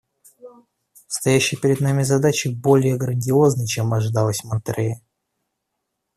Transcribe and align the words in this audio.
Стоящие 1.07 1.61
перед 1.61 1.79
нами 1.79 2.01
задачи 2.01 2.47
более 2.47 2.97
грандиозны, 2.97 3.67
чем 3.67 3.93
ожидалось 3.93 4.39
в 4.39 4.45
Монтеррее. 4.45 4.99